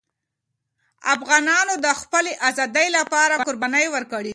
[1.15, 4.29] افغانانو د خپلې آزادۍ لپاره قربانۍ ورکړې.